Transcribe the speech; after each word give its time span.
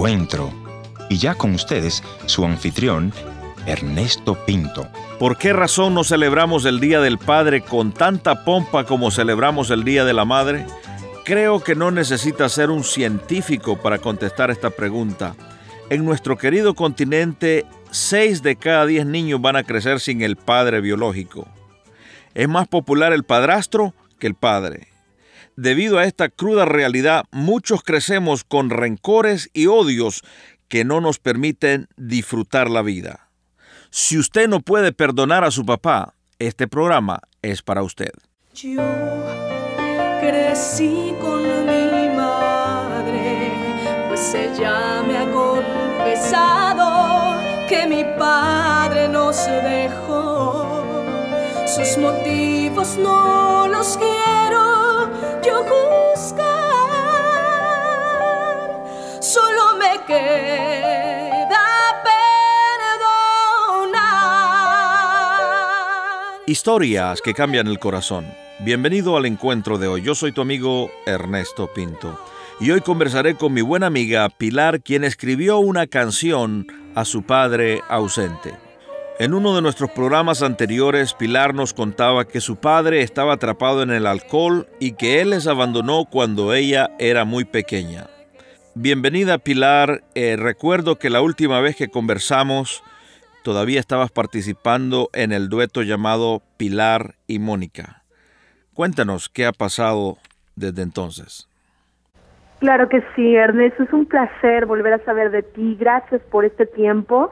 encuentro. 0.00 0.50
Y 1.10 1.18
ya 1.18 1.34
con 1.34 1.54
ustedes, 1.54 2.02
su 2.24 2.46
anfitrión, 2.46 3.12
Ernesto 3.66 4.34
Pinto. 4.46 4.88
¿Por 5.18 5.36
qué 5.36 5.52
razón 5.52 5.92
no 5.92 6.04
celebramos 6.04 6.64
el 6.64 6.80
Día 6.80 7.00
del 7.00 7.18
Padre 7.18 7.60
con 7.60 7.92
tanta 7.92 8.42
pompa 8.46 8.84
como 8.84 9.10
celebramos 9.10 9.68
el 9.68 9.84
Día 9.84 10.06
de 10.06 10.14
la 10.14 10.24
Madre? 10.24 10.64
Creo 11.26 11.62
que 11.62 11.74
no 11.74 11.90
necesita 11.90 12.48
ser 12.48 12.70
un 12.70 12.82
científico 12.82 13.76
para 13.76 13.98
contestar 13.98 14.50
esta 14.50 14.70
pregunta. 14.70 15.34
En 15.90 16.06
nuestro 16.06 16.38
querido 16.38 16.72
continente, 16.74 17.66
6 17.90 18.42
de 18.42 18.56
cada 18.56 18.86
10 18.86 19.04
niños 19.04 19.42
van 19.42 19.56
a 19.56 19.64
crecer 19.64 20.00
sin 20.00 20.22
el 20.22 20.36
padre 20.36 20.80
biológico. 20.80 21.46
Es 22.32 22.48
más 22.48 22.66
popular 22.68 23.12
el 23.12 23.24
padrastro 23.24 23.92
que 24.18 24.28
el 24.28 24.34
padre. 24.34 24.89
Debido 25.60 25.98
a 25.98 26.04
esta 26.04 26.30
cruda 26.30 26.64
realidad, 26.64 27.24
muchos 27.32 27.82
crecemos 27.82 28.44
con 28.44 28.70
rencores 28.70 29.50
y 29.52 29.66
odios 29.66 30.22
que 30.68 30.86
no 30.86 31.02
nos 31.02 31.18
permiten 31.18 31.86
disfrutar 31.98 32.70
la 32.70 32.80
vida. 32.80 33.28
Si 33.90 34.16
usted 34.16 34.48
no 34.48 34.60
puede 34.60 34.92
perdonar 34.92 35.44
a 35.44 35.50
su 35.50 35.66
papá, 35.66 36.14
este 36.38 36.66
programa 36.66 37.20
es 37.42 37.60
para 37.60 37.82
usted. 37.82 38.08
Yo 38.54 38.80
crecí 40.22 41.12
con 41.20 41.42
mi 41.42 42.08
madre, 42.16 43.52
pues 44.08 44.32
ella 44.32 45.02
me 45.06 45.18
ha 45.18 45.30
confesado 45.30 46.88
que 47.68 47.86
mi 47.86 48.02
padre 48.18 49.08
nos 49.08 49.36
dejó. 49.44 50.94
Sus 51.66 51.98
motivos 51.98 52.96
no 52.96 53.68
los 53.68 53.98
quiero 53.98 54.19
Historias 66.50 67.22
que 67.22 67.32
cambian 67.32 67.68
el 67.68 67.78
corazón. 67.78 68.26
Bienvenido 68.58 69.16
al 69.16 69.24
encuentro 69.24 69.78
de 69.78 69.86
hoy. 69.86 70.02
Yo 70.02 70.16
soy 70.16 70.32
tu 70.32 70.40
amigo 70.40 70.90
Ernesto 71.06 71.72
Pinto. 71.72 72.18
Y 72.58 72.72
hoy 72.72 72.80
conversaré 72.80 73.36
con 73.36 73.52
mi 73.52 73.60
buena 73.60 73.86
amiga 73.86 74.28
Pilar, 74.30 74.82
quien 74.82 75.04
escribió 75.04 75.60
una 75.60 75.86
canción 75.86 76.66
a 76.96 77.04
su 77.04 77.22
padre 77.22 77.82
ausente. 77.88 78.52
En 79.20 79.32
uno 79.32 79.54
de 79.54 79.62
nuestros 79.62 79.92
programas 79.92 80.42
anteriores, 80.42 81.14
Pilar 81.14 81.54
nos 81.54 81.72
contaba 81.72 82.26
que 82.26 82.40
su 82.40 82.56
padre 82.56 83.02
estaba 83.02 83.34
atrapado 83.34 83.84
en 83.84 83.92
el 83.92 84.04
alcohol 84.04 84.66
y 84.80 84.94
que 84.94 85.20
él 85.20 85.30
les 85.30 85.46
abandonó 85.46 86.06
cuando 86.06 86.52
ella 86.52 86.90
era 86.98 87.24
muy 87.24 87.44
pequeña. 87.44 88.08
Bienvenida 88.74 89.38
Pilar, 89.38 90.02
eh, 90.16 90.34
recuerdo 90.36 90.98
que 90.98 91.10
la 91.10 91.20
última 91.20 91.60
vez 91.60 91.76
que 91.76 91.90
conversamos 91.90 92.82
todavía 93.42 93.80
estabas 93.80 94.10
participando 94.10 95.08
en 95.12 95.32
el 95.32 95.48
dueto 95.48 95.82
llamado 95.82 96.42
Pilar 96.56 97.14
y 97.26 97.38
Mónica. 97.38 98.02
Cuéntanos 98.74 99.28
qué 99.28 99.46
ha 99.46 99.52
pasado 99.52 100.18
desde 100.56 100.82
entonces. 100.82 101.48
Claro 102.60 102.90
que 102.90 103.02
sí, 103.16 103.34
Ernesto, 103.34 103.82
es 103.82 103.92
un 103.92 104.04
placer 104.04 104.66
volver 104.66 104.92
a 104.92 105.04
saber 105.04 105.30
de 105.30 105.42
ti. 105.42 105.76
Gracias 105.80 106.20
por 106.30 106.44
este 106.44 106.66
tiempo. 106.66 107.30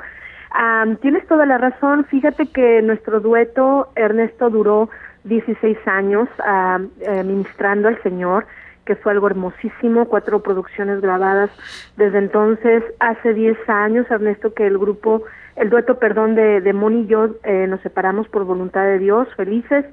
tienes 1.03 1.27
toda 1.27 1.45
la 1.45 1.59
razón. 1.59 2.07
Fíjate 2.07 2.47
que 2.47 2.81
nuestro 2.81 3.21
dueto, 3.21 3.93
Ernesto, 3.95 4.49
duró 4.49 4.89
16 5.25 5.77
años 5.87 6.29
uh, 6.39 7.25
ministrando 7.25 7.89
al 7.89 8.03
Señor, 8.03 8.47
que 8.87 8.97
fue 8.97 9.13
algo 9.13 9.27
hermosísimo, 9.27 10.07
cuatro 10.07 10.43
producciones 10.43 11.03
grabadas 11.03 11.51
desde 11.99 12.19
entonces. 12.19 12.83
Hace 12.99 13.35
10 13.35 13.69
años, 13.69 14.11
Ernesto, 14.11 14.55
que 14.55 14.67
el 14.67 14.79
grupo 14.79 15.25
el 15.59 15.71
dueto, 15.71 15.99
perdón, 15.99 16.35
de, 16.35 16.61
de 16.61 16.73
Moni 16.73 17.03
y 17.03 17.07
yo 17.07 17.31
eh, 17.45 17.67
nos 17.69 17.81
separamos 17.81 18.29
por 18.29 18.45
voluntad 18.45 18.85
de 18.85 18.99
Dios, 18.99 19.29
felices, 19.37 19.85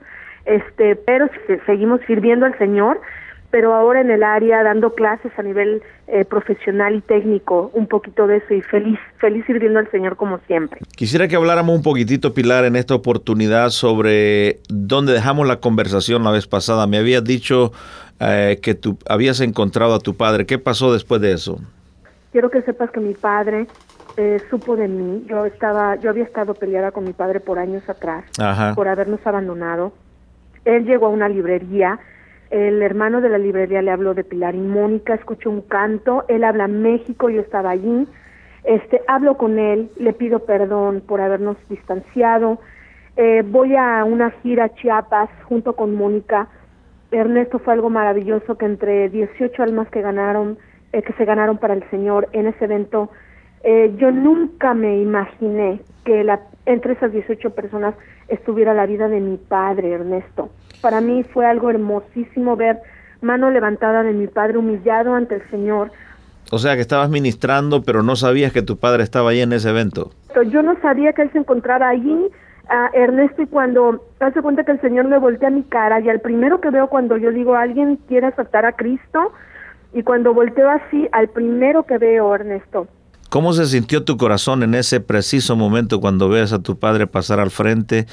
este, 0.45 0.95
pero 0.95 1.27
seguimos 1.65 2.01
sirviendo 2.05 2.45
al 2.45 2.57
Señor, 2.57 3.01
pero 3.49 3.73
ahora 3.73 4.01
en 4.01 4.11
el 4.11 4.21
área 4.21 4.63
dando 4.63 4.93
clases 4.93 5.31
a 5.37 5.41
nivel 5.41 5.81
eh, 6.07 6.25
profesional 6.25 6.95
y 6.95 7.01
técnico, 7.01 7.71
un 7.73 7.87
poquito 7.87 8.27
de 8.27 8.37
eso 8.37 8.53
y 8.53 8.61
feliz, 8.61 8.99
feliz 9.17 9.43
sirviendo 9.45 9.79
al 9.79 9.89
Señor 9.89 10.17
como 10.17 10.39
siempre. 10.45 10.81
Quisiera 10.95 11.27
que 11.27 11.35
habláramos 11.35 11.75
un 11.75 11.81
poquitito, 11.81 12.33
Pilar, 12.33 12.65
en 12.65 12.75
esta 12.75 12.93
oportunidad 12.93 13.69
sobre 13.69 14.59
dónde 14.69 15.13
dejamos 15.13 15.47
la 15.47 15.61
conversación 15.61 16.23
la 16.23 16.31
vez 16.31 16.47
pasada. 16.47 16.85
Me 16.85 16.97
habías 16.97 17.23
dicho 17.23 17.71
eh, 18.19 18.59
que 18.61 18.75
tú 18.75 18.99
habías 19.07 19.39
encontrado 19.39 19.95
a 19.95 19.99
tu 19.99 20.15
padre. 20.15 20.45
¿Qué 20.45 20.59
pasó 20.59 20.93
después 20.93 21.21
de 21.21 21.31
eso? 21.31 21.59
Quiero 22.33 22.51
que 22.51 22.61
sepas 22.61 22.91
que 22.91 22.99
mi 22.99 23.13
padre 23.13 23.67
eh, 24.17 24.39
supo 24.49 24.75
de 24.75 24.87
mí. 24.87 25.25
Yo 25.27 25.45
estaba, 25.45 25.95
yo 25.95 26.09
había 26.09 26.23
estado 26.23 26.53
peleada 26.53 26.91
con 26.91 27.03
mi 27.03 27.13
padre 27.13 27.39
por 27.39 27.59
años 27.59 27.87
atrás, 27.89 28.25
por 28.75 28.87
habernos 28.87 29.25
abandonado. 29.25 29.93
Él 30.65 30.85
llegó 30.85 31.07
a 31.07 31.09
una 31.09 31.29
librería. 31.29 31.99
El 32.49 32.81
hermano 32.81 33.21
de 33.21 33.29
la 33.29 33.37
librería 33.37 33.81
le 33.81 33.91
habló 33.91 34.13
de 34.13 34.23
Pilar 34.23 34.55
y 34.55 34.59
Mónica, 34.59 35.13
escuchó 35.13 35.49
un 35.49 35.61
canto. 35.61 36.25
Él 36.27 36.43
habla 36.43 36.67
México, 36.67 37.29
yo 37.29 37.41
estaba 37.41 37.71
allí. 37.71 38.07
Este, 38.63 39.01
hablo 39.07 39.37
con 39.37 39.59
él, 39.59 39.91
le 39.97 40.13
pido 40.13 40.39
perdón 40.39 41.03
por 41.05 41.21
habernos 41.21 41.57
distanciado. 41.69 42.59
Eh, 43.17 43.43
voy 43.45 43.75
a 43.75 44.03
una 44.03 44.31
gira 44.41 44.65
a 44.65 44.73
Chiapas 44.73 45.29
junto 45.43 45.75
con 45.75 45.95
Mónica. 45.95 46.47
Ernesto 47.11 47.59
fue 47.59 47.73
algo 47.73 47.89
maravilloso 47.89 48.57
que 48.57 48.65
entre 48.65 49.09
18 49.09 49.61
almas 49.63 49.87
que 49.89 50.01
ganaron, 50.01 50.57
eh, 50.91 51.01
que 51.03 51.13
se 51.13 51.25
ganaron 51.25 51.57
para 51.57 51.75
el 51.75 51.87
Señor 51.89 52.27
en 52.33 52.47
ese 52.47 52.65
evento, 52.65 53.09
eh, 53.67 53.95
yo 53.97 54.11
nunca 54.11 54.75
me 54.75 54.99
imaginé 54.99 55.81
que 56.03 56.23
la, 56.23 56.39
entre 56.67 56.93
esas 56.93 57.11
18 57.11 57.49
personas 57.49 57.95
estuviera 58.27 58.75
la 58.75 58.85
vida 58.85 59.07
de 59.07 59.19
mi 59.19 59.37
padre, 59.37 59.91
Ernesto. 59.91 60.51
Para 60.81 61.01
mí 61.01 61.23
fue 61.23 61.47
algo 61.47 61.71
hermosísimo 61.71 62.55
ver 62.55 62.77
mano 63.21 63.49
levantada 63.49 64.03
de 64.03 64.13
mi 64.13 64.27
padre 64.27 64.59
humillado 64.59 65.15
ante 65.15 65.35
el 65.35 65.49
Señor. 65.49 65.91
O 66.51 66.59
sea 66.59 66.75
que 66.75 66.81
estabas 66.81 67.09
ministrando, 67.09 67.81
pero 67.81 68.03
no 68.03 68.15
sabías 68.15 68.53
que 68.53 68.61
tu 68.61 68.77
padre 68.77 69.01
estaba 69.01 69.31
ahí 69.31 69.41
en 69.41 69.51
ese 69.51 69.71
evento. 69.71 70.11
Yo 70.51 70.61
no 70.61 70.79
sabía 70.81 71.13
que 71.13 71.23
él 71.23 71.31
se 71.31 71.39
encontraba 71.39 71.89
allí, 71.89 72.19
Ernesto, 72.93 73.41
y 73.41 73.47
cuando 73.47 74.05
hace 74.19 74.43
cuenta 74.43 74.63
que 74.63 74.73
el 74.73 74.81
Señor 74.81 75.05
me 75.05 75.17
voltea 75.17 75.49
mi 75.49 75.63
cara, 75.63 75.99
y 76.01 76.09
al 76.09 76.19
primero 76.19 76.61
que 76.61 76.69
veo 76.69 76.87
cuando 76.87 77.17
yo 77.17 77.31
digo, 77.31 77.55
alguien 77.55 77.95
quiere 78.07 78.27
aceptar 78.27 78.63
a 78.63 78.73
Cristo, 78.73 79.33
y 79.91 80.03
cuando 80.03 80.35
volteo 80.35 80.69
así, 80.69 81.07
al 81.13 81.29
primero 81.29 81.83
que 81.83 81.97
veo, 81.97 82.35
Ernesto, 82.35 82.87
¿Cómo 83.29 83.53
se 83.53 83.65
sintió 83.65 84.03
tu 84.03 84.17
corazón 84.17 84.63
en 84.63 84.75
ese 84.75 85.01
preciso 85.01 85.55
momento 85.55 85.99
cuando 85.99 86.29
ves 86.29 86.53
a 86.53 86.59
tu 86.59 86.77
padre 86.77 87.07
pasar 87.07 87.39
al 87.39 87.49
frente, 87.49 88.05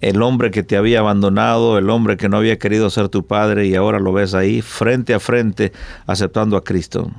el 0.00 0.22
hombre 0.22 0.50
que 0.50 0.62
te 0.62 0.76
había 0.76 1.00
abandonado, 1.00 1.78
el 1.78 1.88
hombre 1.90 2.16
que 2.16 2.28
no 2.28 2.38
había 2.38 2.58
querido 2.58 2.90
ser 2.90 3.08
tu 3.08 3.26
padre 3.26 3.66
y 3.66 3.74
ahora 3.74 4.00
lo 4.00 4.12
ves 4.12 4.34
ahí 4.34 4.62
frente 4.62 5.14
a 5.14 5.20
frente 5.20 5.72
aceptando 6.06 6.56
a 6.56 6.64
Cristo? 6.64 7.10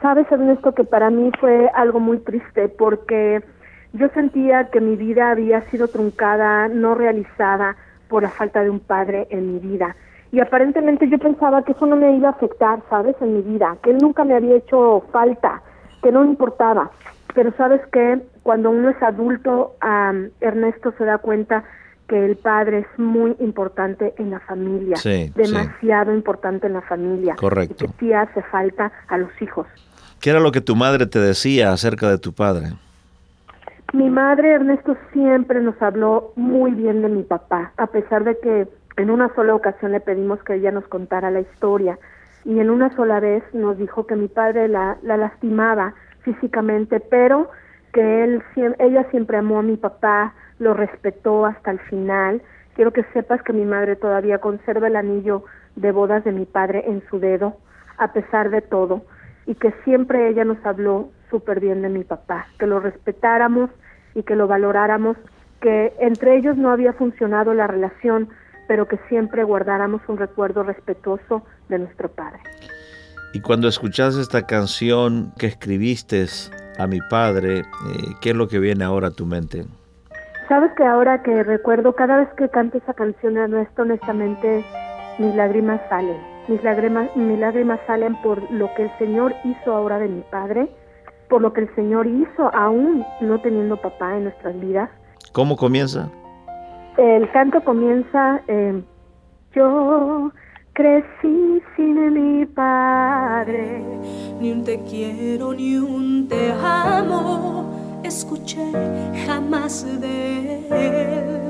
Sabes, 0.00 0.30
Ernesto, 0.30 0.74
que 0.74 0.84
para 0.84 1.10
mí 1.10 1.30
fue 1.40 1.68
algo 1.74 1.98
muy 1.98 2.18
triste 2.18 2.68
porque 2.68 3.42
yo 3.92 4.08
sentía 4.10 4.70
que 4.70 4.80
mi 4.80 4.96
vida 4.96 5.30
había 5.30 5.62
sido 5.70 5.88
truncada, 5.88 6.68
no 6.68 6.94
realizada 6.94 7.76
por 8.08 8.22
la 8.22 8.30
falta 8.30 8.62
de 8.62 8.70
un 8.70 8.80
padre 8.80 9.26
en 9.30 9.54
mi 9.54 9.58
vida. 9.58 9.96
Y 10.30 10.40
aparentemente 10.40 11.08
yo 11.08 11.18
pensaba 11.18 11.62
que 11.62 11.72
eso 11.72 11.86
no 11.86 11.96
me 11.96 12.14
iba 12.14 12.28
a 12.28 12.32
afectar, 12.32 12.80
¿sabes? 12.90 13.16
En 13.20 13.34
mi 13.34 13.42
vida, 13.42 13.76
que 13.82 13.90
él 13.90 13.98
nunca 13.98 14.24
me 14.24 14.34
había 14.34 14.56
hecho 14.56 15.04
falta, 15.10 15.62
que 16.02 16.12
no 16.12 16.24
importaba. 16.24 16.90
Pero 17.34 17.52
sabes 17.56 17.80
que 17.92 18.20
cuando 18.42 18.70
uno 18.70 18.90
es 18.90 19.02
adulto, 19.02 19.76
Ernesto 20.40 20.92
se 20.98 21.04
da 21.04 21.18
cuenta 21.18 21.64
que 22.08 22.24
el 22.24 22.36
padre 22.36 22.80
es 22.80 22.98
muy 22.98 23.36
importante 23.38 24.14
en 24.18 24.30
la 24.30 24.40
familia, 24.40 24.96
demasiado 25.34 26.14
importante 26.14 26.66
en 26.66 26.72
la 26.74 26.82
familia. 26.82 27.36
Correcto. 27.36 27.84
Y 27.84 27.88
que 27.88 27.94
sí 27.98 28.12
hace 28.12 28.42
falta 28.42 28.92
a 29.08 29.18
los 29.18 29.30
hijos. 29.40 29.66
¿Qué 30.20 30.30
era 30.30 30.40
lo 30.40 30.50
que 30.50 30.60
tu 30.60 30.74
madre 30.74 31.06
te 31.06 31.18
decía 31.18 31.70
acerca 31.72 32.08
de 32.10 32.18
tu 32.18 32.32
padre? 32.32 32.68
Mi 33.94 34.10
madre, 34.10 34.52
Ernesto, 34.52 34.98
siempre 35.12 35.60
nos 35.60 35.80
habló 35.80 36.32
muy 36.36 36.72
bien 36.72 37.00
de 37.00 37.08
mi 37.08 37.22
papá, 37.22 37.72
a 37.78 37.86
pesar 37.86 38.22
de 38.22 38.38
que 38.38 38.68
en 38.98 39.10
una 39.10 39.34
sola 39.34 39.54
ocasión 39.54 39.92
le 39.92 40.00
pedimos 40.00 40.42
que 40.42 40.56
ella 40.56 40.70
nos 40.70 40.86
contara 40.88 41.30
la 41.30 41.40
historia 41.40 41.98
y 42.44 42.60
en 42.60 42.68
una 42.68 42.94
sola 42.96 43.18
vez 43.18 43.42
nos 43.54 43.78
dijo 43.78 44.06
que 44.06 44.14
mi 44.14 44.28
padre 44.28 44.68
la, 44.68 44.98
la 45.02 45.16
lastimaba 45.16 45.94
físicamente, 46.20 47.00
pero 47.00 47.48
que 47.94 48.24
él, 48.24 48.42
ella 48.78 49.06
siempre 49.10 49.38
amó 49.38 49.58
a 49.58 49.62
mi 49.62 49.78
papá, 49.78 50.34
lo 50.58 50.74
respetó 50.74 51.46
hasta 51.46 51.70
el 51.70 51.78
final. 51.78 52.42
Quiero 52.74 52.92
que 52.92 53.04
sepas 53.14 53.42
que 53.42 53.54
mi 53.54 53.64
madre 53.64 53.96
todavía 53.96 54.38
conserva 54.38 54.88
el 54.88 54.96
anillo 54.96 55.44
de 55.76 55.92
bodas 55.92 56.24
de 56.24 56.32
mi 56.32 56.44
padre 56.44 56.84
en 56.86 57.02
su 57.08 57.20
dedo, 57.20 57.56
a 57.96 58.12
pesar 58.12 58.50
de 58.50 58.60
todo 58.60 59.02
y 59.48 59.54
que 59.54 59.72
siempre 59.82 60.28
ella 60.28 60.44
nos 60.44 60.64
habló 60.64 61.08
súper 61.30 61.60
bien 61.60 61.82
de 61.82 61.88
mi 61.88 62.04
papá, 62.04 62.46
que 62.58 62.66
lo 62.66 62.80
respetáramos 62.80 63.70
y 64.14 64.22
que 64.22 64.36
lo 64.36 64.46
valoráramos, 64.46 65.16
que 65.60 65.92
entre 66.00 66.36
ellos 66.36 66.56
no 66.56 66.70
había 66.70 66.92
funcionado 66.92 67.54
la 67.54 67.66
relación, 67.66 68.28
pero 68.66 68.86
que 68.86 68.98
siempre 69.08 69.44
guardáramos 69.44 70.02
un 70.08 70.18
recuerdo 70.18 70.62
respetuoso 70.62 71.42
de 71.68 71.78
nuestro 71.78 72.08
padre. 72.10 72.40
Y 73.34 73.40
cuando 73.40 73.68
escuchas 73.68 74.16
esta 74.16 74.46
canción 74.46 75.32
que 75.38 75.46
escribiste 75.46 76.26
a 76.78 76.86
mi 76.86 77.00
padre, 77.10 77.60
eh, 77.60 77.64
¿qué 78.20 78.30
es 78.30 78.36
lo 78.36 78.48
que 78.48 78.58
viene 78.58 78.84
ahora 78.84 79.08
a 79.08 79.10
tu 79.10 79.26
mente? 79.26 79.64
Sabes 80.48 80.72
que 80.76 80.84
ahora 80.84 81.22
que 81.22 81.42
recuerdo, 81.42 81.94
cada 81.94 82.16
vez 82.16 82.28
que 82.36 82.48
canto 82.48 82.78
esa 82.78 82.94
canción, 82.94 83.36
Ernesto, 83.36 83.82
honestamente, 83.82 84.64
mis 85.18 85.34
lágrimas 85.34 85.80
salen 85.90 86.38
mis 86.48 86.64
lágrimas, 86.64 87.14
mis 87.14 87.38
lágrimas 87.38 87.78
salen 87.86 88.16
por 88.22 88.50
lo 88.50 88.72
que 88.74 88.84
el 88.84 88.98
Señor 88.98 89.34
hizo 89.44 89.74
ahora 89.74 89.98
de 89.98 90.08
mi 90.08 90.22
padre, 90.22 90.68
por 91.28 91.42
lo 91.42 91.52
que 91.52 91.62
el 91.62 91.74
Señor 91.74 92.06
hizo 92.06 92.54
aún 92.54 93.04
no 93.20 93.40
teniendo 93.40 93.76
papá 93.76 94.16
en 94.16 94.24
nuestras 94.24 94.58
vidas. 94.60 94.90
¿Cómo 95.32 95.56
comienza? 95.56 96.08
El 96.96 97.30
canto 97.30 97.62
comienza, 97.62 98.40
eh, 98.48 98.82
yo 99.54 100.32
crecí 100.72 101.62
sin 101.76 102.12
mi 102.12 102.46
padre. 102.46 103.82
Ni 104.40 104.52
un 104.52 104.64
te 104.64 104.80
quiero, 104.82 105.52
ni 105.52 105.76
un 105.76 106.26
te 106.28 106.52
amo, 106.52 108.00
escuché 108.02 108.72
jamás 109.26 109.84
de 110.00 110.66
él. 110.70 111.48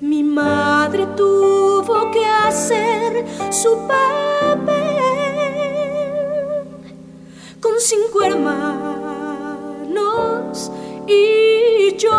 Mi 0.00 0.22
madre 0.22 1.06
tuvo 1.16 2.10
que 2.10 2.24
hacer 2.24 3.24
su 3.50 3.76
papel 3.86 4.79
cinco 7.80 8.22
hermanos 8.22 8.70
y 11.06 11.96
yo. 11.96 12.10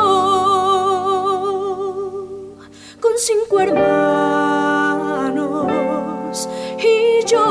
Con 2.99 3.11
cinco 3.17 3.59
hermanos 3.59 4.89
y 6.79 7.23
yo. 7.25 7.45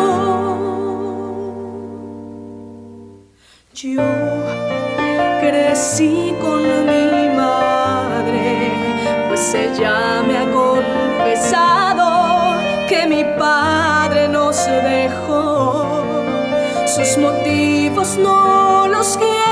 Yo 3.75 4.03
crecí 5.41 6.35
con 6.43 6.63
mi 6.87 7.29
madre 7.37 8.73
pues 9.29 9.55
ella 9.55 10.11
sus 17.05 17.17
motivos 17.19 18.19
no 18.19 18.87
los 18.89 19.17
quiero 19.17 19.50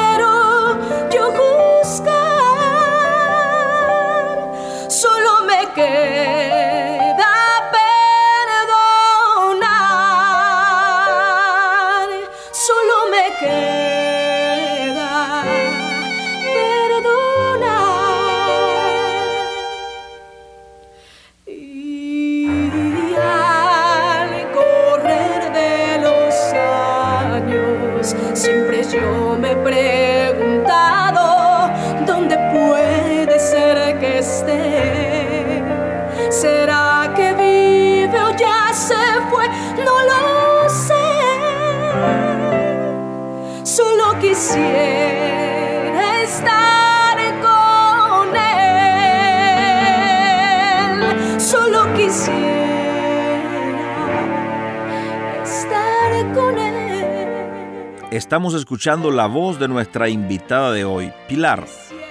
Estamos 58.19 58.55
escuchando 58.55 59.13
la 59.13 59.29
voz 59.29 59.61
de 59.61 59.69
nuestra 59.69 60.09
invitada 60.09 60.73
de 60.73 60.85
hoy, 60.85 61.13
Pilar, 61.29 61.69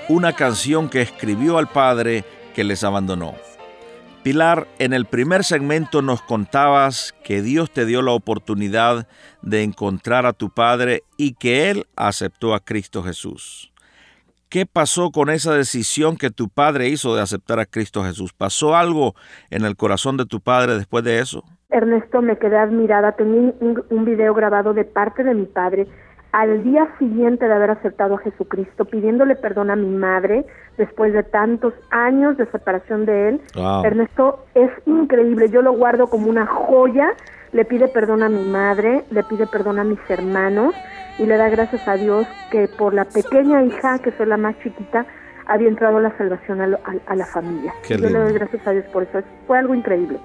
una 0.07 0.31
canción 0.31 0.87
que 0.87 1.01
escribió 1.01 1.57
al 1.57 1.67
padre 1.67 2.23
que 2.55 2.63
les 2.63 2.85
abandonó. 2.85 3.35
Pilar, 4.23 4.69
en 4.79 4.93
el 4.93 5.03
primer 5.05 5.43
segmento 5.43 6.01
nos 6.01 6.21
contabas 6.21 7.13
que 7.25 7.41
Dios 7.41 7.71
te 7.71 7.85
dio 7.85 8.01
la 8.01 8.13
oportunidad 8.13 9.05
de 9.41 9.63
encontrar 9.63 10.25
a 10.25 10.31
tu 10.31 10.49
padre 10.49 11.03
y 11.17 11.33
que 11.33 11.69
Él 11.69 11.87
aceptó 11.97 12.55
a 12.55 12.61
Cristo 12.61 13.03
Jesús. 13.03 13.73
¿Qué 14.47 14.65
pasó 14.65 15.11
con 15.11 15.29
esa 15.29 15.51
decisión 15.55 16.15
que 16.15 16.31
tu 16.31 16.47
padre 16.47 16.87
hizo 16.87 17.17
de 17.17 17.21
aceptar 17.21 17.59
a 17.59 17.65
Cristo 17.65 18.05
Jesús? 18.05 18.31
¿Pasó 18.31 18.77
algo 18.77 19.13
en 19.49 19.65
el 19.65 19.75
corazón 19.75 20.15
de 20.15 20.25
tu 20.25 20.39
padre 20.39 20.77
después 20.77 21.03
de 21.03 21.19
eso? 21.19 21.43
Ernesto, 21.77 22.22
me 22.22 22.38
quedé 22.38 22.57
admirada. 22.57 23.13
Tenía 23.13 23.53
un, 23.60 24.05
video 24.05 24.34
grabado 24.34 24.74
de 24.74 24.86
parte 24.86 25.24
de 25.24 25.34
mi 25.34 25.46
padre 25.46 25.88
al 26.31 26.63
día 26.63 26.88
siguiente 27.00 27.48
de 27.48 27.53
haber 27.53 27.72
aceptado 27.72 28.15
a 28.15 28.17
Jesucristo, 28.19 28.86
pidiéndole 28.86 29.36
perdón 29.36 29.72
a 29.72 29.75
mi 29.75 29.89
madre 29.89 30.46
después 30.77 31.13
de 31.13 31.24
tantos 31.24 31.74
años 31.89 32.38
de 32.38 32.46
separación 32.48 33.05
de 33.05 33.29
él. 33.29 33.41
Ernesto, 33.84 34.46
es 34.53 34.69
increíble. 34.86 35.50
Yo 35.50 35.62
lo 35.62 35.74
guardo 35.74 36.07
como 36.07 36.29
una 36.29 36.46
joya. 36.46 37.13
Le 37.53 37.63
pide 37.63 37.88
perdón 37.88 38.24
a 38.24 38.29
mi 38.29 38.43
madre, 38.43 39.03
le 39.10 39.24
pide 39.24 39.48
perdón 39.48 39.79
a 39.79 39.84
mis 39.84 40.00
hermanos 40.10 40.75
y 41.17 41.25
le 41.25 41.38
da 41.38 41.50
gracias 41.50 41.88
a 41.88 41.93
Dios 41.93 42.27
que 42.51 42.67
por 42.67 42.93
la 42.93 43.05
pequeña 43.05 43.63
hija, 43.63 44.00
que 44.00 44.12
soy 44.12 44.25
la 44.27 44.38
más 44.38 44.60
chiquita, 44.60 45.05
había 45.46 45.69
entrado 45.69 46.00
la 46.00 46.15
salvación 46.17 46.62
a, 46.62 47.15
la 47.15 47.25
familia. 47.25 47.74
Yo 47.88 47.98
le 47.98 48.19
doy 48.19 48.34
gracias 48.34 48.67
a 48.67 48.72
Dios 48.72 48.86
por 48.91 49.03
eso. 49.03 49.22
Fue 49.48 49.57
algo 49.57 49.74
increíble. 49.74 50.19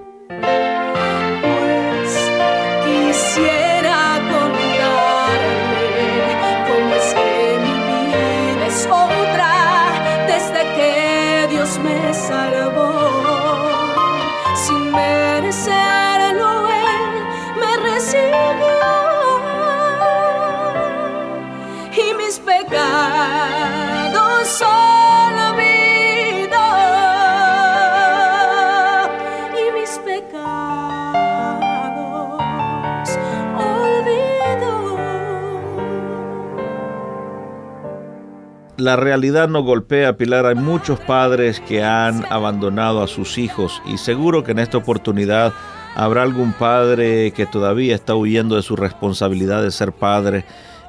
La 38.83 38.97
realidad 38.97 39.49
nos 39.49 39.65
golpea, 39.65 40.17
Pilar. 40.17 40.45
Hay 40.47 40.57
muchos 40.57 40.99
padres 41.01 41.61
que 41.61 41.85
han 41.85 42.25
abandonado 42.31 43.03
a 43.03 43.07
sus 43.07 43.39
hijos 43.39 43.81
y 43.87 43.97
seguro 43.97 44.43
que 44.43 44.53
en 44.53 44.59
esta 44.59 44.79
oportunidad 44.79 45.53
habrá 45.95 46.23
algún 46.23 46.53
padre 46.53 47.33
que 47.33 47.47
todavía 47.47 47.95
está 47.95 48.17
huyendo 48.17 48.57
de 48.57 48.63
su 48.63 48.75
responsabilidad 48.75 49.63
de 49.63 49.71
ser 49.71 49.93
padre 49.93 50.45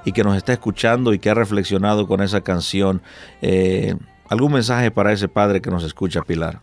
y 0.06 0.12
que 0.12 0.24
nos 0.24 0.36
está 0.36 0.54
escuchando 0.54 1.14
y 1.14 1.20
que 1.20 1.30
ha 1.30 1.36
reflexionado 1.36 2.08
con 2.08 2.22
esa 2.22 2.42
canción. 2.42 3.02
Eh, 3.42 3.96
¿Algún 4.28 4.54
mensaje 4.54 4.90
para 4.90 5.12
ese 5.12 5.28
padre 5.28 5.62
que 5.62 5.70
nos 5.70 5.84
escucha, 5.84 6.22
Pilar? 6.22 6.60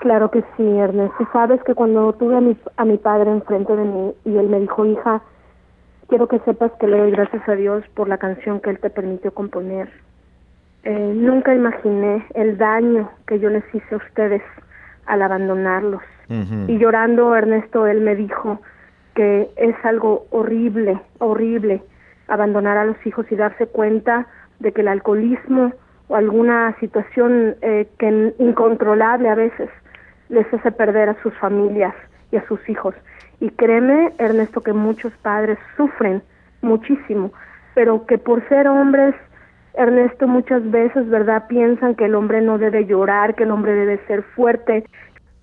Claro 0.00 0.30
que 0.30 0.44
sí, 0.56 0.62
Ernesto. 0.62 1.28
Sabes 1.32 1.60
que 1.64 1.74
cuando 1.74 2.12
tuve 2.12 2.36
a 2.36 2.40
mi, 2.40 2.56
a 2.76 2.84
mi 2.84 2.96
padre 2.96 3.32
enfrente 3.32 3.74
de 3.74 3.84
mí 3.84 4.12
y 4.24 4.36
él 4.36 4.48
me 4.48 4.60
dijo, 4.60 4.86
hija, 4.86 5.20
quiero 6.08 6.28
que 6.28 6.38
sepas 6.40 6.70
que 6.78 6.86
le 6.86 6.96
doy 6.96 7.10
gracias 7.10 7.46
a 7.48 7.56
Dios 7.56 7.82
por 7.94 8.08
la 8.08 8.18
canción 8.18 8.60
que 8.60 8.70
él 8.70 8.78
te 8.78 8.88
permitió 8.88 9.34
componer 9.34 9.90
eh, 10.84 11.12
nunca 11.14 11.54
imaginé 11.54 12.24
el 12.34 12.56
daño 12.56 13.10
que 13.26 13.38
yo 13.38 13.50
les 13.50 13.64
hice 13.74 13.94
a 13.94 13.98
ustedes 13.98 14.42
al 15.06 15.22
abandonarlos. 15.22 16.02
Y 16.68 16.78
llorando, 16.78 17.34
Ernesto, 17.34 17.88
él 17.88 18.02
me 18.02 18.14
dijo 18.14 18.60
que 19.16 19.50
es 19.56 19.74
algo 19.82 20.26
horrible, 20.30 21.00
horrible 21.18 21.82
abandonar 22.28 22.76
a 22.76 22.84
los 22.84 23.04
hijos 23.04 23.26
y 23.32 23.34
darse 23.34 23.66
cuenta 23.66 24.28
de 24.60 24.70
que 24.70 24.82
el 24.82 24.88
alcoholismo 24.88 25.72
o 26.06 26.14
alguna 26.14 26.76
situación 26.78 27.56
eh, 27.62 27.88
que 27.98 28.32
incontrolable 28.38 29.28
a 29.28 29.34
veces 29.34 29.68
les 30.28 30.46
hace 30.54 30.70
perder 30.70 31.08
a 31.08 31.20
sus 31.22 31.34
familias 31.34 31.94
y 32.30 32.36
a 32.36 32.46
sus 32.46 32.60
hijos. 32.68 32.94
Y 33.40 33.50
créeme, 33.50 34.12
Ernesto, 34.18 34.60
que 34.60 34.72
muchos 34.72 35.12
padres 35.22 35.58
sufren 35.76 36.22
muchísimo, 36.62 37.32
pero 37.74 38.06
que 38.06 38.18
por 38.18 38.46
ser 38.48 38.68
hombres 38.68 39.16
Ernesto, 39.80 40.28
muchas 40.28 40.70
veces, 40.70 41.08
¿verdad? 41.08 41.44
Piensan 41.48 41.94
que 41.94 42.04
el 42.04 42.14
hombre 42.14 42.42
no 42.42 42.58
debe 42.58 42.84
llorar, 42.84 43.34
que 43.34 43.44
el 43.44 43.50
hombre 43.50 43.72
debe 43.72 43.98
ser 44.06 44.22
fuerte. 44.22 44.84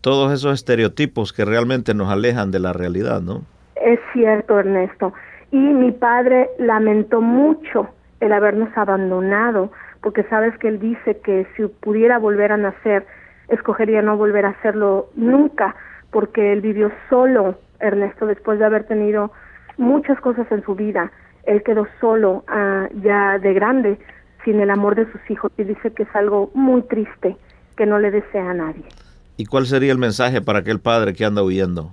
Todos 0.02 0.32
esos 0.32 0.54
estereotipos 0.54 1.34
que 1.34 1.44
realmente 1.44 1.96
nos 1.96 2.10
alejan 2.12 2.52
de 2.52 2.60
la 2.60 2.72
realidad, 2.72 3.20
¿no? 3.20 3.42
Es 3.76 4.00
cierto, 4.14 4.60
Ernesto. 4.60 5.12
Y 5.52 5.58
mi 5.58 5.92
padre 5.92 6.50
lamentó 6.60 7.20
mucho 7.20 7.90
el 8.20 8.32
habernos 8.32 8.70
abandonado, 8.78 9.72
porque 10.04 10.24
sabes 10.26 10.56
que 10.60 10.68
él 10.68 10.80
dice 10.80 11.20
que 11.22 11.48
si 11.56 11.66
pudiera 11.66 12.20
volver 12.20 12.52
a 12.52 12.58
nacer, 12.58 13.08
escogería 13.50 14.04
no 14.04 14.18
volver 14.18 14.46
a 14.46 14.50
hacerlo 14.50 15.10
nunca, 15.16 15.76
porque 16.12 16.54
él 16.54 16.62
vivió 16.62 16.92
solo, 17.10 17.56
Ernesto, 17.80 18.28
después 18.28 18.60
de 18.60 18.66
haber 18.66 18.84
tenido 18.84 19.32
muchas 19.78 20.20
cosas 20.22 20.46
en 20.52 20.64
su 20.64 20.76
vida. 20.76 21.12
Él 21.46 21.64
quedó 21.64 21.88
solo 22.00 22.44
ah, 22.48 22.88
ya 23.02 23.40
de 23.40 23.54
grande 23.54 23.98
sin 24.48 24.62
el 24.62 24.70
amor 24.70 24.96
de 24.96 25.12
sus 25.12 25.20
hijos 25.30 25.52
y 25.58 25.66
dice 25.66 25.92
que 25.92 26.04
es 26.04 26.16
algo 26.16 26.50
muy 26.54 26.82
triste 26.84 27.36
que 27.76 27.86
no 27.86 28.00
le 28.00 28.12
desea 28.12 28.50
a 28.50 28.54
nadie. 28.54 28.86
¿Y 29.36 29.46
cuál 29.46 29.66
sería 29.66 29.92
el 29.92 29.98
mensaje 29.98 30.42
para 30.42 30.60
aquel 30.60 30.80
padre 30.80 31.14
que 31.14 31.26
anda 31.26 31.44
huyendo? 31.44 31.92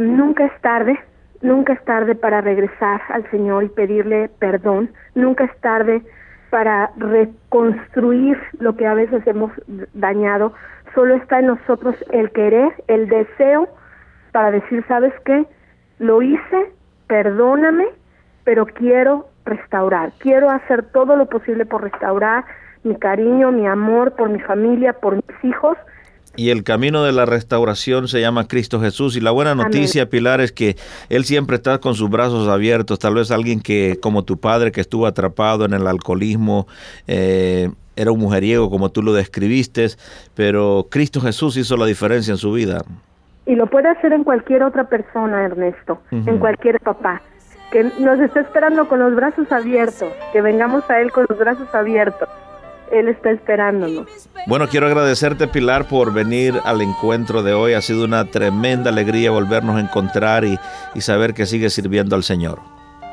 nunca 0.00 0.46
es 0.46 0.60
tarde, 0.62 0.98
nunca 1.42 1.74
es 1.74 1.84
tarde 1.84 2.14
para 2.14 2.40
regresar 2.40 3.02
al 3.10 3.30
Señor 3.30 3.64
y 3.64 3.68
pedirle 3.68 4.30
perdón, 4.38 4.90
nunca 5.14 5.44
es 5.44 5.60
tarde 5.60 6.02
para 6.48 6.90
reconstruir 6.96 8.38
lo 8.60 8.74
que 8.76 8.86
a 8.86 8.94
veces 8.94 9.26
hemos 9.26 9.52
dañado, 9.92 10.54
solo 10.94 11.16
está 11.16 11.40
en 11.40 11.48
nosotros 11.48 11.96
el 12.12 12.30
querer, 12.30 12.72
el 12.88 13.08
deseo 13.10 13.68
para 14.32 14.52
decir, 14.52 14.82
¿sabes 14.88 15.12
qué? 15.26 15.44
Lo 15.98 16.22
hice, 16.22 16.72
perdóname, 17.08 17.88
pero 18.44 18.64
quiero 18.64 19.28
restaurar. 19.44 20.12
Quiero 20.18 20.50
hacer 20.50 20.84
todo 20.84 21.16
lo 21.16 21.26
posible 21.26 21.66
por 21.66 21.82
restaurar 21.82 22.44
mi 22.84 22.96
cariño, 22.96 23.50
mi 23.50 23.66
amor 23.66 24.12
por 24.12 24.28
mi 24.28 24.40
familia, 24.40 24.92
por 24.92 25.16
mis 25.16 25.44
hijos. 25.44 25.76
Y 26.36 26.50
el 26.50 26.64
camino 26.64 27.04
de 27.04 27.12
la 27.12 27.26
restauración 27.26 28.08
se 28.08 28.20
llama 28.20 28.48
Cristo 28.48 28.80
Jesús. 28.80 29.16
Y 29.16 29.20
la 29.20 29.30
buena 29.30 29.54
noticia, 29.54 30.10
Pilar, 30.10 30.40
es 30.40 30.50
que 30.50 30.76
Él 31.08 31.24
siempre 31.24 31.56
está 31.56 31.78
con 31.78 31.94
sus 31.94 32.10
brazos 32.10 32.48
abiertos. 32.48 32.98
Tal 32.98 33.14
vez 33.14 33.30
alguien 33.30 33.60
que, 33.60 33.98
como 34.02 34.24
tu 34.24 34.38
padre, 34.38 34.72
que 34.72 34.80
estuvo 34.80 35.06
atrapado 35.06 35.64
en 35.64 35.74
el 35.74 35.86
alcoholismo, 35.86 36.66
eh, 37.06 37.70
era 37.94 38.10
un 38.10 38.18
mujeriego, 38.18 38.68
como 38.68 38.90
tú 38.90 39.02
lo 39.02 39.12
describiste, 39.12 39.86
pero 40.34 40.88
Cristo 40.90 41.20
Jesús 41.20 41.56
hizo 41.56 41.76
la 41.76 41.86
diferencia 41.86 42.32
en 42.32 42.38
su 42.38 42.52
vida. 42.52 42.82
Y 43.46 43.54
lo 43.54 43.66
puede 43.68 43.88
hacer 43.88 44.12
en 44.12 44.24
cualquier 44.24 44.64
otra 44.64 44.88
persona, 44.88 45.44
Ernesto, 45.44 46.00
en 46.10 46.38
cualquier 46.38 46.80
papá 46.80 47.22
que 47.74 47.82
nos 47.98 48.20
está 48.20 48.38
esperando 48.42 48.86
con 48.86 49.00
los 49.00 49.16
brazos 49.16 49.50
abiertos, 49.50 50.12
que 50.32 50.40
vengamos 50.40 50.88
a 50.88 51.00
Él 51.00 51.10
con 51.10 51.26
los 51.28 51.36
brazos 51.36 51.66
abiertos. 51.74 52.28
Él 52.92 53.08
está 53.08 53.32
esperándonos. 53.32 54.06
Bueno, 54.46 54.68
quiero 54.68 54.86
agradecerte 54.86 55.48
Pilar 55.48 55.88
por 55.88 56.12
venir 56.12 56.54
al 56.64 56.82
encuentro 56.82 57.42
de 57.42 57.52
hoy. 57.52 57.72
Ha 57.72 57.80
sido 57.80 58.04
una 58.04 58.26
tremenda 58.26 58.90
alegría 58.90 59.32
volvernos 59.32 59.74
a 59.74 59.80
encontrar 59.80 60.44
y, 60.44 60.56
y 60.94 61.00
saber 61.00 61.34
que 61.34 61.46
sigues 61.46 61.74
sirviendo 61.74 62.14
al 62.14 62.22
Señor. 62.22 62.60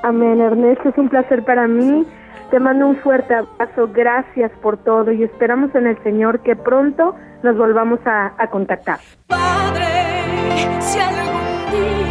Amén, 0.03 0.39
Ernesto. 0.39 0.89
Es 0.89 0.97
un 0.99 1.09
placer 1.09 1.43
para 1.43 1.67
mí. 1.67 2.05
Te 2.51 2.59
mando 2.59 2.85
un 2.85 2.97
fuerte 2.97 3.33
abrazo. 3.33 3.89
Gracias 3.91 4.51
por 4.61 4.77
todo 4.77 5.11
y 5.11 5.23
esperamos 5.23 5.73
en 5.73 5.87
el 5.87 5.97
Señor 6.03 6.41
que 6.41 6.55
pronto 6.55 7.15
nos 7.41 7.57
volvamos 7.57 7.99
a, 8.05 8.33
a 8.37 8.47
contactar. 8.51 8.99
Padre, 9.25 9.81
si 10.81 10.99
algún 10.99 11.71
día 11.71 12.10